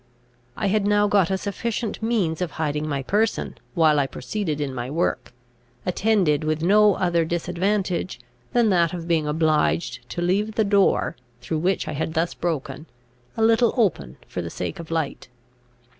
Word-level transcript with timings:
I 0.57 0.65
had 0.65 0.87
now 0.87 1.07
got 1.07 1.29
a 1.29 1.37
sufficient 1.37 2.01
means 2.01 2.41
of 2.41 2.53
hiding 2.57 2.87
my 2.89 3.03
person 3.03 3.59
while 3.75 3.99
I 3.99 4.07
proceeded 4.07 4.59
in 4.59 4.73
my 4.73 4.89
work, 4.89 5.31
attended 5.85 6.43
with 6.43 6.63
no 6.63 6.95
other 6.95 7.23
disadvantage 7.23 8.19
than 8.51 8.71
that 8.71 8.93
of 8.93 9.07
being 9.07 9.27
obliged 9.27 10.09
to 10.09 10.23
leave 10.23 10.55
the 10.55 10.63
door, 10.65 11.17
through 11.39 11.59
which 11.59 11.87
I 11.87 11.91
had 11.93 12.15
thus 12.15 12.33
broken, 12.33 12.87
a 13.37 13.43
little 13.43 13.75
open 13.77 14.17
for 14.27 14.41
the 14.41 14.49
sake 14.49 14.79
of 14.79 14.89
light. 14.89 15.27